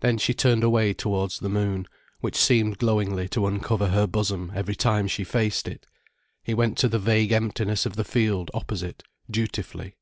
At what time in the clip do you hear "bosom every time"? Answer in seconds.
4.06-5.08